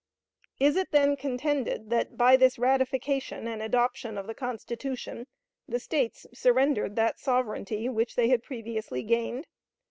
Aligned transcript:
Is 0.59 0.77
it 0.77 0.89
then 0.89 1.15
contended 1.15 1.91
that, 1.91 2.17
by 2.17 2.35
this 2.35 2.57
ratification 2.57 3.47
and 3.47 3.61
adoption 3.61 4.17
of 4.17 4.25
the 4.25 4.33
Constitution, 4.33 5.27
the 5.67 5.79
States 5.79 6.25
surrendered 6.33 6.95
that 6.95 7.19
sovereignty 7.19 7.87
which 7.87 8.15
they 8.15 8.29
had 8.29 8.41
previously 8.41 9.03
gained? 9.03 9.45